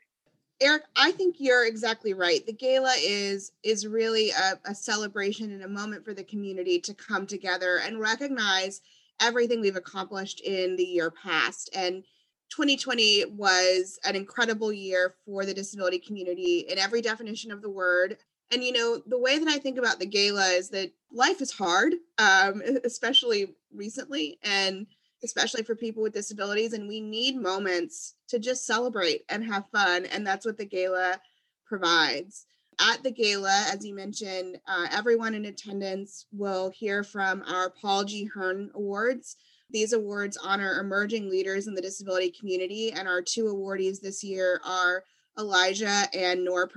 Eric, 0.62 0.84
I 0.96 1.12
think 1.12 1.38
you're 1.40 1.66
exactly 1.66 2.14
right. 2.14 2.46
The 2.46 2.52
gala 2.52 2.94
is 3.02 3.54
is 3.64 3.88
really 3.88 4.32
a, 4.32 4.60
a, 4.66 4.76
celebration 4.76 5.54
and 5.54 5.64
a 5.64 5.70
moment 5.70 6.04
for 6.04 6.14
the 6.14 6.24
community 6.26 6.80
to 6.82 6.94
come 6.94 7.26
together 7.26 7.80
and 7.86 7.98
recognize 7.98 8.82
everything 9.22 9.62
we've 9.62 9.78
accomplished 9.78 10.42
in 10.42 10.76
the 10.76 10.84
year 10.84 11.12
past. 11.12 11.70
And 11.74 12.04
2020 12.50 13.26
was 13.38 13.98
an 14.04 14.18
incredible 14.18 14.74
year 14.74 15.16
for 15.26 15.46
the 15.46 15.54
disability 15.54 16.00
community 16.00 16.66
in 16.70 16.78
every 16.78 17.02
definition 17.02 17.52
of 17.52 17.62
the 17.62 17.70
word. 17.70 18.18
And 18.52 18.64
you 18.64 18.72
know, 18.72 19.02
the 19.06 19.20
way 19.20 19.38
that 19.38 19.48
I 19.48 19.58
think 19.58 19.78
about 19.78 20.00
the 20.00 20.06
gala 20.06 20.48
is 20.48 20.70
that 20.70 20.92
life 21.12 21.42
is 21.42 21.52
hard, 21.52 21.94
um, 22.18 22.62
especially 22.84 23.56
recently, 23.74 24.40
and 24.44 24.88
especially 25.24 25.64
for 25.64 25.76
people 25.76 26.02
with 26.02 26.14
disabilities. 26.14 26.74
And 26.74 26.88
we 26.88 27.02
need 27.02 27.36
moments 27.36 28.16
to 28.30 28.40
just 28.40 28.66
celebrate 28.66 29.24
and 29.30 29.44
have 29.44 29.70
fun. 29.72 30.06
And 30.06 30.26
that's 30.26 30.46
what 30.46 30.58
the 30.58 30.66
gala 30.66 31.20
provides 31.66 32.46
at 32.80 33.04
the 33.04 33.12
gala, 33.12 33.66
as 33.72 33.86
you 33.86 33.94
mentioned, 33.94 34.58
uh, 34.68 34.88
everyone 34.92 35.36
in 35.36 35.46
attendance 35.46 36.26
will 36.32 36.70
hear 36.70 37.04
from 37.04 37.44
our 37.46 37.70
Paul 37.70 38.06
G. 38.06 38.26
Hearn 38.26 38.72
Awards. 38.74 39.36
These 39.70 39.94
awards 39.94 40.38
honor 40.38 40.80
emerging 40.80 41.30
leaders 41.30 41.68
in 41.68 41.76
the 41.76 41.82
disability 41.82 42.32
community, 42.32 42.92
and 42.92 43.08
our 43.08 43.22
two 43.22 43.46
awardees 43.46 44.00
this 44.00 44.24
year 44.24 44.62
are 44.66 45.04
Elijah 45.38 46.06
and 46.14 46.44
Noor 46.44 46.70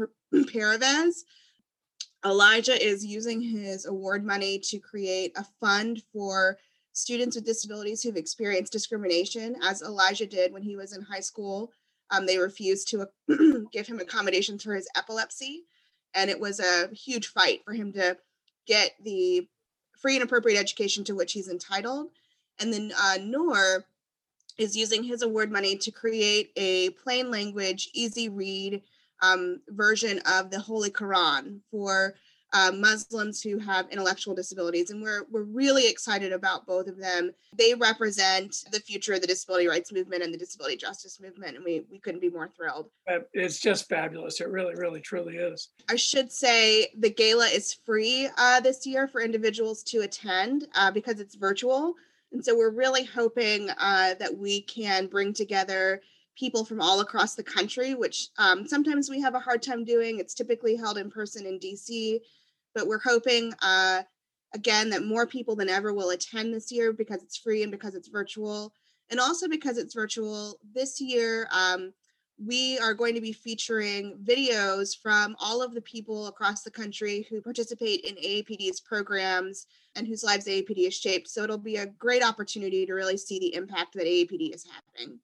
Pervez. 0.52 1.24
Elijah 2.24 2.80
is 2.84 3.04
using 3.04 3.40
his 3.40 3.86
award 3.86 4.24
money 4.24 4.58
to 4.58 4.78
create 4.78 5.32
a 5.36 5.44
fund 5.60 6.02
for 6.12 6.58
students 6.92 7.36
with 7.36 7.44
disabilities 7.44 8.02
who've 8.02 8.16
experienced 8.16 8.72
discrimination, 8.72 9.56
as 9.62 9.82
Elijah 9.82 10.26
did 10.26 10.52
when 10.52 10.62
he 10.62 10.76
was 10.76 10.94
in 10.94 11.02
high 11.02 11.20
school. 11.20 11.72
Um, 12.10 12.26
they 12.26 12.38
refused 12.38 12.88
to 12.88 13.08
give 13.72 13.86
him 13.86 13.98
accommodations 13.98 14.62
for 14.62 14.74
his 14.74 14.88
epilepsy 14.96 15.64
and 16.14 16.30
it 16.30 16.38
was 16.38 16.60
a 16.60 16.88
huge 16.94 17.28
fight 17.28 17.62
for 17.64 17.72
him 17.72 17.92
to 17.92 18.16
get 18.66 18.92
the 19.02 19.48
free 19.98 20.14
and 20.14 20.24
appropriate 20.24 20.58
education 20.58 21.04
to 21.04 21.14
which 21.14 21.32
he's 21.32 21.48
entitled. 21.48 22.08
And 22.58 22.72
then 22.72 22.92
uh, 23.00 23.18
Noor 23.22 23.84
is 24.58 24.76
using 24.76 25.04
his 25.04 25.22
award 25.22 25.50
money 25.50 25.76
to 25.76 25.90
create 25.90 26.50
a 26.56 26.90
plain 26.90 27.30
language, 27.30 27.90
easy 27.94 28.28
read 28.28 28.82
um, 29.22 29.60
version 29.68 30.20
of 30.26 30.50
the 30.50 30.60
Holy 30.60 30.90
Quran 30.90 31.60
for 31.70 32.14
uh, 32.52 32.70
Muslims 32.74 33.40
who 33.42 33.58
have 33.58 33.88
intellectual 33.90 34.34
disabilities. 34.34 34.90
And 34.90 35.02
we're, 35.02 35.24
we're 35.30 35.42
really 35.42 35.88
excited 35.88 36.32
about 36.32 36.66
both 36.66 36.86
of 36.86 36.98
them. 36.98 37.32
They 37.56 37.74
represent 37.74 38.64
the 38.70 38.80
future 38.80 39.14
of 39.14 39.20
the 39.20 39.26
disability 39.26 39.68
rights 39.68 39.92
movement 39.92 40.22
and 40.22 40.32
the 40.32 40.38
disability 40.38 40.76
justice 40.76 41.18
movement. 41.20 41.56
And 41.56 41.64
we, 41.64 41.84
we 41.90 41.98
couldn't 41.98 42.20
be 42.20 42.28
more 42.28 42.50
thrilled. 42.54 42.90
It's 43.32 43.58
just 43.58 43.88
fabulous. 43.88 44.40
It 44.40 44.48
really, 44.48 44.74
really, 44.74 45.00
truly 45.00 45.36
is. 45.36 45.68
I 45.88 45.96
should 45.96 46.30
say 46.30 46.88
the 46.98 47.10
gala 47.10 47.46
is 47.46 47.72
free 47.72 48.28
uh, 48.36 48.60
this 48.60 48.86
year 48.86 49.08
for 49.08 49.22
individuals 49.22 49.82
to 49.84 50.00
attend 50.00 50.68
uh, 50.74 50.90
because 50.90 51.20
it's 51.20 51.34
virtual. 51.34 51.94
And 52.32 52.44
so 52.44 52.56
we're 52.56 52.70
really 52.70 53.04
hoping 53.04 53.70
uh, 53.70 54.14
that 54.14 54.36
we 54.36 54.62
can 54.62 55.06
bring 55.06 55.32
together 55.32 56.00
people 56.36 56.64
from 56.64 56.80
all 56.80 57.00
across 57.00 57.34
the 57.34 57.42
country, 57.42 57.94
which 57.94 58.28
um, 58.38 58.66
sometimes 58.66 59.10
we 59.10 59.20
have 59.20 59.34
a 59.34 59.40
hard 59.40 59.62
time 59.62 59.84
doing. 59.84 60.18
It's 60.18 60.34
typically 60.34 60.76
held 60.76 60.98
in 60.98 61.10
person 61.10 61.46
in 61.46 61.58
DC 61.58 62.20
but 62.74 62.86
we're 62.86 63.00
hoping 63.00 63.52
uh, 63.62 64.02
again 64.54 64.90
that 64.90 65.04
more 65.04 65.26
people 65.26 65.56
than 65.56 65.68
ever 65.68 65.92
will 65.92 66.10
attend 66.10 66.52
this 66.52 66.70
year 66.70 66.92
because 66.92 67.22
it's 67.22 67.36
free 67.36 67.62
and 67.62 67.72
because 67.72 67.94
it's 67.94 68.08
virtual 68.08 68.72
and 69.10 69.20
also 69.20 69.48
because 69.48 69.78
it's 69.78 69.94
virtual 69.94 70.58
this 70.74 71.00
year 71.00 71.48
um, 71.52 71.92
we 72.44 72.78
are 72.78 72.94
going 72.94 73.14
to 73.14 73.20
be 73.20 73.32
featuring 73.32 74.18
videos 74.24 74.96
from 75.00 75.36
all 75.38 75.62
of 75.62 75.74
the 75.74 75.82
people 75.82 76.26
across 76.26 76.62
the 76.62 76.70
country 76.70 77.26
who 77.30 77.40
participate 77.40 78.00
in 78.00 78.14
AAPD's 78.16 78.80
programs 78.80 79.66
and 79.94 80.06
whose 80.06 80.24
lives 80.24 80.46
AAPD 80.46 80.84
has 80.84 80.94
shaped. 80.94 81.28
So 81.28 81.44
it'll 81.44 81.58
be 81.58 81.76
a 81.76 81.86
great 81.86 82.24
opportunity 82.24 82.84
to 82.86 82.94
really 82.94 83.18
see 83.18 83.38
the 83.38 83.54
impact 83.54 83.94
that 83.94 84.06
AAPD 84.06 84.52
is 84.54 84.66
having. 84.66 85.20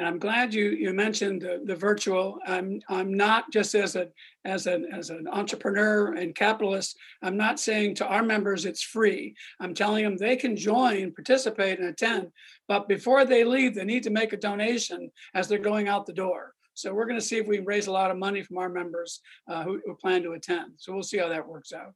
And 0.00 0.08
I'm 0.08 0.18
glad 0.18 0.54
you 0.54 0.70
you 0.70 0.94
mentioned 0.94 1.42
the, 1.42 1.60
the 1.62 1.76
virtual. 1.76 2.38
I'm 2.46 2.80
I'm 2.88 3.12
not 3.12 3.52
just 3.52 3.74
as 3.74 3.96
a 3.96 4.08
as 4.46 4.66
an 4.66 4.86
as 4.94 5.10
an 5.10 5.28
entrepreneur 5.30 6.14
and 6.14 6.34
capitalist. 6.34 6.96
I'm 7.20 7.36
not 7.36 7.60
saying 7.60 7.96
to 7.96 8.06
our 8.06 8.22
members 8.22 8.64
it's 8.64 8.82
free. 8.82 9.34
I'm 9.60 9.74
telling 9.74 10.04
them 10.04 10.16
they 10.16 10.36
can 10.36 10.56
join, 10.56 11.12
participate, 11.12 11.80
and 11.80 11.88
attend. 11.88 12.28
But 12.66 12.88
before 12.88 13.26
they 13.26 13.44
leave, 13.44 13.74
they 13.74 13.84
need 13.84 14.02
to 14.04 14.10
make 14.10 14.32
a 14.32 14.38
donation 14.38 15.10
as 15.34 15.48
they're 15.48 15.58
going 15.58 15.88
out 15.88 16.06
the 16.06 16.14
door. 16.14 16.54
So 16.72 16.94
we're 16.94 17.04
going 17.04 17.20
to 17.20 17.26
see 17.26 17.36
if 17.36 17.46
we 17.46 17.58
can 17.58 17.66
raise 17.66 17.86
a 17.86 17.92
lot 17.92 18.10
of 18.10 18.16
money 18.16 18.42
from 18.42 18.56
our 18.56 18.70
members 18.70 19.20
uh, 19.48 19.64
who, 19.64 19.82
who 19.84 19.94
plan 19.96 20.22
to 20.22 20.32
attend. 20.32 20.72
So 20.78 20.94
we'll 20.94 21.02
see 21.02 21.18
how 21.18 21.28
that 21.28 21.46
works 21.46 21.74
out 21.74 21.92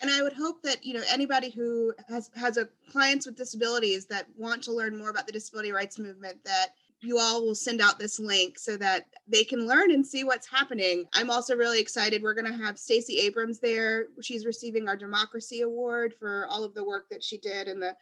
and 0.00 0.10
i 0.10 0.22
would 0.22 0.32
hope 0.32 0.62
that 0.62 0.84
you 0.84 0.94
know 0.94 1.02
anybody 1.10 1.50
who 1.50 1.92
has 2.08 2.30
has 2.34 2.56
a 2.56 2.68
clients 2.90 3.26
with 3.26 3.36
disabilities 3.36 4.06
that 4.06 4.26
want 4.36 4.62
to 4.62 4.72
learn 4.72 4.96
more 4.96 5.10
about 5.10 5.26
the 5.26 5.32
disability 5.32 5.72
rights 5.72 5.98
movement 5.98 6.38
that 6.44 6.68
you 7.00 7.18
all 7.18 7.44
will 7.44 7.54
send 7.54 7.80
out 7.80 7.98
this 7.98 8.18
link 8.18 8.58
so 8.58 8.76
that 8.76 9.06
they 9.28 9.44
can 9.44 9.66
learn 9.66 9.92
and 9.92 10.04
see 10.04 10.24
what's 10.24 10.48
happening. 10.48 11.04
I'm 11.14 11.30
also 11.30 11.54
really 11.54 11.80
excited. 11.80 12.22
We're 12.22 12.34
going 12.34 12.50
to 12.50 12.64
have 12.64 12.78
Stacey 12.78 13.18
Abrams 13.20 13.60
there. 13.60 14.06
She's 14.20 14.44
receiving 14.44 14.88
our 14.88 14.96
Democracy 14.96 15.60
Award 15.60 16.14
for 16.18 16.46
all 16.48 16.64
of 16.64 16.74
the 16.74 16.84
work 16.84 17.08
that 17.10 17.22
she 17.22 17.38
did 17.38 17.68
in 17.68 17.78
the 17.78 17.94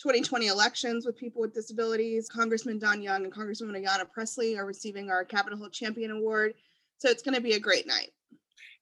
2020 0.00 0.48
elections 0.48 1.06
with 1.06 1.16
people 1.16 1.40
with 1.40 1.54
disabilities. 1.54 2.28
Congressman 2.28 2.80
Don 2.80 3.00
Young 3.00 3.24
and 3.24 3.32
Congresswoman 3.32 3.80
Ayanna 3.80 4.10
Pressley 4.10 4.58
are 4.58 4.66
receiving 4.66 5.10
our 5.10 5.24
Capitol 5.24 5.58
Hill 5.58 5.70
Champion 5.70 6.10
Award. 6.10 6.54
So 6.98 7.08
it's 7.10 7.22
going 7.22 7.36
to 7.36 7.40
be 7.40 7.52
a 7.52 7.60
great 7.60 7.86
night. 7.86 8.10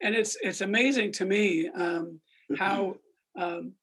And 0.00 0.14
it's 0.14 0.36
it's 0.42 0.62
amazing 0.62 1.12
to 1.12 1.24
me 1.24 1.68
um, 1.68 2.20
how 2.56 2.96
um, 3.38 3.74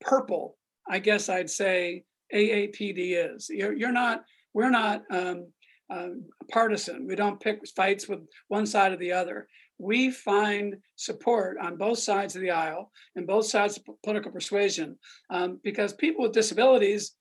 purple, 0.00 0.56
I 0.88 0.98
guess 0.98 1.28
I'd 1.28 1.48
say, 1.48 2.04
AAPD 2.34 3.34
is. 3.34 3.48
You're, 3.48 3.72
you're 3.72 3.92
not 3.92 4.24
we're 4.56 4.70
not 4.70 5.02
um, 5.10 5.48
um, 5.90 6.24
partisan. 6.50 7.06
We 7.06 7.14
don't 7.14 7.38
pick 7.38 7.60
fights 7.76 8.08
with 8.08 8.20
one 8.48 8.64
side 8.64 8.90
or 8.90 8.96
the 8.96 9.12
other. 9.12 9.48
we 9.78 10.10
find 10.10 10.78
support 10.96 11.58
on 11.60 11.76
both 11.76 11.98
sides 11.98 12.34
of 12.34 12.40
the 12.40 12.50
aisle 12.50 12.90
and 13.14 13.26
both 13.26 13.44
sides 13.44 13.76
of 13.76 13.84
political 14.02 14.32
persuasion 14.32 14.96
um, 15.28 15.60
because 15.62 15.92
people 15.92 16.22
with 16.22 16.32
disabilities 16.32 17.12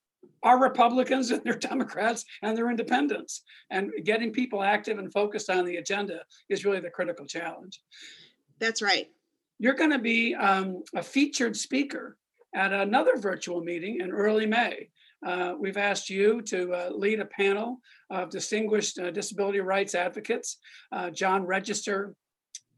are 0.44 0.64
Republicans 0.64 1.30
and 1.32 1.42
they're 1.44 1.58
Democrats 1.58 2.24
and 2.42 2.58
they're 2.58 2.72
independents. 2.72 3.44
And 3.70 3.92
getting 4.06 4.32
people 4.32 4.64
active 4.64 4.98
and 4.98 5.12
focused 5.12 5.50
on 5.50 5.66
the 5.66 5.76
agenda 5.76 6.20
is 6.48 6.64
really 6.64 6.80
the 6.80 6.90
critical 6.90 7.26
challenge. 7.26 7.82
That's 8.60 8.82
right. 8.82 9.08
You're 9.60 9.74
going 9.74 9.92
to 9.92 10.00
be 10.00 10.36
um, 10.36 10.84
a 10.96 11.04
featured 11.04 11.58
speaker 11.58 12.16
at 12.56 12.72
another 12.72 13.18
virtual 13.18 13.62
meeting 13.62 14.00
in 14.00 14.12
early 14.12 14.46
May. 14.46 14.88
Uh, 15.26 15.56
we've 15.60 15.78
asked 15.78 16.10
you 16.10 16.42
to 16.44 16.72
uh, 16.74 16.90
lead 16.94 17.20
a 17.20 17.26
panel 17.26 17.80
of 18.12 18.30
distinguished 18.30 19.00
uh, 19.00 19.10
disability 19.10 19.60
rights 19.60 19.96
advocates, 19.96 20.60
uh, 20.92 21.10
John 21.10 21.46
Register, 21.46 22.14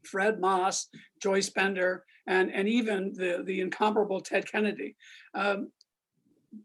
Fred 0.02 0.40
Moss, 0.40 0.88
Joyce 1.22 1.50
Bender, 1.50 2.04
and, 2.26 2.50
and 2.52 2.66
even 2.66 3.12
the, 3.14 3.42
the 3.44 3.60
incomparable 3.60 4.20
Ted 4.20 4.50
Kennedy. 4.50 4.96
Um, 5.34 5.70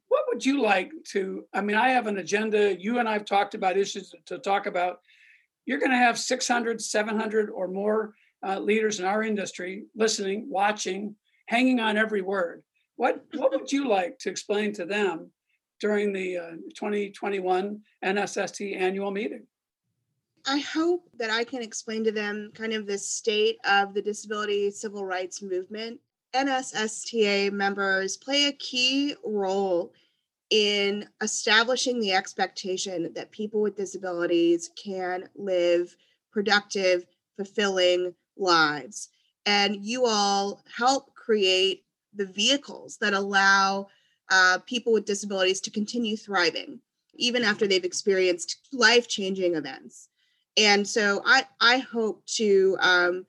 what 0.08 0.24
would 0.30 0.46
you 0.46 0.62
like 0.62 0.92
to? 1.12 1.44
I 1.54 1.60
mean, 1.60 1.76
I 1.76 1.90
have 1.90 2.08
an 2.08 2.18
agenda. 2.18 2.80
You 2.80 3.00
and 3.00 3.10
I've 3.10 3.26
talked 3.26 3.54
about 3.54 3.78
issues 3.78 4.14
to 4.28 4.38
talk 4.38 4.66
about. 4.66 5.00
You're 5.66 5.80
going 5.80 5.92
to 5.92 5.98
have 5.98 6.18
600, 6.18 6.82
700 6.82 7.50
or 7.50 7.68
more 7.68 8.14
uh, 8.46 8.60
leaders 8.60 9.00
in 9.00 9.06
our 9.06 9.24
industry 9.24 9.84
listening, 9.96 10.48
watching, 10.50 11.16
hanging 11.48 11.82
on 11.82 11.98
every 11.98 12.22
word. 12.22 12.64
What, 12.96 13.24
what 13.34 13.52
would 13.52 13.72
you 13.72 13.88
like 13.88 14.20
to 14.20 14.30
explain 14.30 14.74
to 14.74 14.86
them 14.86 15.32
during 15.80 16.14
the 16.14 16.38
uh, 16.38 16.52
2021 16.76 17.80
NSST 18.04 18.80
annual 18.80 19.12
meeting? 19.12 19.46
I 20.46 20.60
hope 20.60 21.10
that 21.18 21.30
I 21.30 21.44
can 21.44 21.62
explain 21.62 22.04
to 22.04 22.12
them 22.12 22.52
kind 22.54 22.74
of 22.74 22.86
the 22.86 22.98
state 22.98 23.58
of 23.66 23.94
the 23.94 24.02
disability 24.02 24.70
civil 24.72 25.06
rights 25.06 25.42
movement. 25.42 26.00
NSSTA 26.34 27.52
members 27.52 28.18
play 28.18 28.48
a 28.48 28.54
key 28.54 29.16
role 29.24 29.94
in 30.50 31.08
establishing 31.22 32.00
the 32.00 32.14
expectation 32.14 33.12
that 33.14 33.32
people 33.32 33.62
with 33.62 33.78
disabilities 33.78 34.70
can 34.76 35.30
live 35.36 35.96
productive, 36.32 37.06
fulfilling 37.38 38.14
lives. 38.36 39.10
And 39.46 39.84
you 39.84 40.06
all 40.06 40.62
help 40.76 41.14
create 41.16 41.86
the 42.14 42.26
vehicles 42.26 42.98
that 42.98 43.14
allow 43.14 43.88
uh, 44.34 44.58
people 44.66 44.92
with 44.92 45.06
disabilities 45.06 45.62
to 45.62 45.70
continue 45.70 46.18
thriving, 46.18 46.80
even 47.14 47.44
after 47.44 47.68
they've 47.68 47.86
experienced 47.86 48.58
life 48.74 49.08
changing 49.08 49.54
events. 49.54 50.10
And 50.58 50.88
so 50.88 51.22
I, 51.24 51.46
I 51.62 51.78
hope 51.78 52.26
to 52.38 52.76
um, 52.80 53.26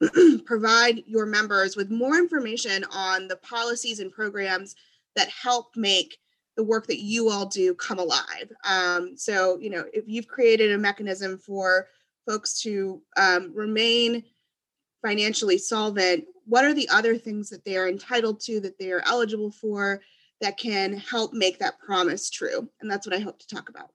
provide 0.46 1.02
your 1.06 1.26
members 1.26 1.76
with 1.76 1.90
more 1.90 2.16
information 2.16 2.86
on 2.90 3.28
the 3.28 3.36
policies 3.36 4.00
and 4.00 4.10
programs 4.10 4.74
that 5.14 5.28
help 5.28 5.76
make 5.76 6.16
the 6.56 6.64
work 6.64 6.86
that 6.86 7.02
you 7.02 7.28
all 7.28 7.44
do 7.44 7.74
come 7.74 7.98
alive. 7.98 8.50
Um, 8.66 9.18
so, 9.18 9.58
you 9.58 9.68
know, 9.68 9.84
if 9.92 10.04
you've 10.06 10.28
created 10.28 10.72
a 10.72 10.78
mechanism 10.78 11.36
for 11.36 11.88
folks 12.26 12.62
to 12.62 13.02
um, 13.18 13.52
remain 13.54 14.24
financially 15.02 15.58
solvent, 15.58 16.24
what 16.46 16.64
are 16.64 16.72
the 16.72 16.88
other 16.88 17.18
things 17.18 17.50
that 17.50 17.62
they 17.64 17.76
are 17.76 17.88
entitled 17.88 18.40
to, 18.40 18.60
that 18.60 18.78
they 18.78 18.90
are 18.90 19.02
eligible 19.06 19.50
for, 19.50 20.00
that 20.40 20.58
can 20.58 20.96
help 20.96 21.32
make 21.32 21.58
that 21.58 21.78
promise 21.78 22.30
true? 22.30 22.68
And 22.80 22.90
that's 22.90 23.06
what 23.06 23.16
I 23.16 23.20
hope 23.20 23.38
to 23.38 23.46
talk 23.46 23.68
about. 23.68 23.90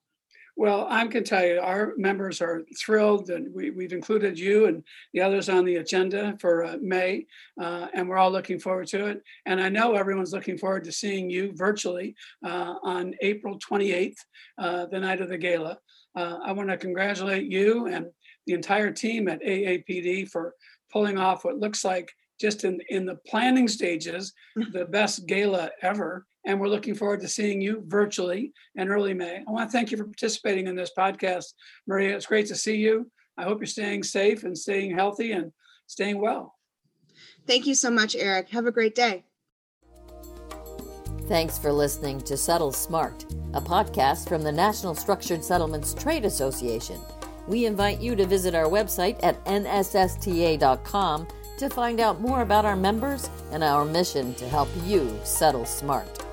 Well, 0.59 0.87
I 0.89 1.07
can 1.07 1.23
tell 1.23 1.45
you, 1.45 1.61
our 1.61 1.93
members 1.95 2.41
are 2.41 2.63
thrilled, 2.77 3.29
and 3.29 3.47
we, 3.53 3.67
have 3.67 3.93
included 3.93 4.37
you 4.37 4.65
and 4.65 4.83
the 5.13 5.21
others 5.21 5.47
on 5.47 5.63
the 5.63 5.77
agenda 5.77 6.35
for 6.37 6.65
uh, 6.65 6.75
May, 6.81 7.27
uh, 7.61 7.87
and 7.93 8.09
we're 8.09 8.17
all 8.17 8.29
looking 8.29 8.59
forward 8.59 8.87
to 8.87 9.05
it. 9.05 9.21
And 9.45 9.61
I 9.61 9.69
know 9.69 9.93
everyone's 9.93 10.33
looking 10.33 10.57
forward 10.57 10.83
to 10.83 10.91
seeing 10.91 11.29
you 11.29 11.53
virtually 11.55 12.13
uh, 12.45 12.75
on 12.83 13.15
April 13.21 13.57
28th, 13.57 14.17
uh, 14.57 14.87
the 14.87 14.99
night 14.99 15.21
of 15.21 15.29
the 15.29 15.37
gala. 15.37 15.77
Uh, 16.13 16.39
I 16.45 16.51
want 16.51 16.67
to 16.67 16.75
congratulate 16.75 17.49
you 17.49 17.87
and 17.87 18.07
the 18.45 18.53
entire 18.53 18.91
team 18.91 19.29
at 19.29 19.41
AAPD 19.41 20.29
for 20.29 20.55
pulling 20.91 21.17
off 21.17 21.45
what 21.45 21.57
looks 21.57 21.85
like 21.85 22.11
just 22.39 22.65
in, 22.65 22.81
in 22.89 23.05
the 23.05 23.15
planning 23.27 23.69
stages, 23.69 24.33
the 24.73 24.85
best 24.85 25.25
gala 25.25 25.69
ever. 25.81 26.25
And 26.49 26.59
we're 26.59 26.67
looking 26.67 26.95
forward 26.95 27.19
to 27.19 27.27
seeing 27.27 27.61
you 27.61 27.83
virtually 27.85 28.53
in 28.73 28.89
early 28.89 29.13
May. 29.13 29.43
I 29.47 29.51
want 29.51 29.69
to 29.69 29.71
thank 29.71 29.91
you 29.91 29.97
for 29.97 30.05
participating 30.05 30.65
in 30.65 30.75
this 30.75 30.89
podcast, 30.97 31.53
Maria. 31.85 32.15
It's 32.15 32.25
great 32.25 32.47
to 32.47 32.55
see 32.55 32.75
you. 32.77 33.11
I 33.37 33.43
hope 33.43 33.59
you're 33.59 33.67
staying 33.67 34.01
safe 34.01 34.43
and 34.43 34.57
staying 34.57 34.95
healthy 34.95 35.33
and 35.33 35.51
staying 35.85 36.19
well. 36.19 36.55
Thank 37.45 37.67
you 37.67 37.75
so 37.75 37.91
much, 37.91 38.15
Eric. 38.15 38.49
Have 38.49 38.65
a 38.65 38.71
great 38.71 38.95
day. 38.95 39.25
Thanks 41.27 41.59
for 41.59 41.71
listening 41.71 42.19
to 42.21 42.35
Settle 42.35 42.71
Smart, 42.71 43.25
a 43.53 43.61
podcast 43.61 44.27
from 44.27 44.41
the 44.41 44.51
National 44.51 44.95
Structured 44.95 45.43
Settlements 45.43 45.93
Trade 45.93 46.25
Association. 46.25 46.99
We 47.47 47.67
invite 47.67 48.01
you 48.01 48.15
to 48.15 48.25
visit 48.25 48.55
our 48.55 48.65
website 48.65 49.19
at 49.21 49.45
nssta.com 49.45 51.27
to 51.59 51.69
find 51.69 51.99
out 51.99 52.21
more 52.21 52.41
about 52.41 52.65
our 52.65 52.75
members 52.75 53.29
and 53.51 53.63
our 53.63 53.85
mission 53.85 54.33
to 54.33 54.49
help 54.49 54.69
you 54.85 55.15
settle 55.23 55.65
smart. 55.65 56.25